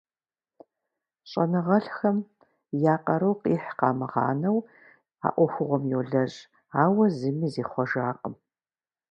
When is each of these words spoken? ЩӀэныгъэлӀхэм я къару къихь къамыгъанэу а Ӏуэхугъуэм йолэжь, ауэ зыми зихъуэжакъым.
ЩӀэныгъэлӀхэм 1.29 2.17
я 2.93 2.95
къару 3.05 3.35
къихь 3.41 3.71
къамыгъанэу 3.79 4.57
а 5.25 5.27
Ӏуэхугъуэм 5.35 5.83
йолэжь, 5.91 6.37
ауэ 6.83 7.05
зыми 7.17 7.47
зихъуэжакъым. 7.53 8.35